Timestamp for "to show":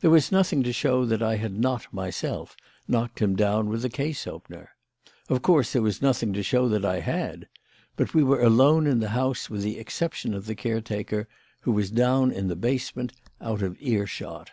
0.64-1.04, 6.32-6.68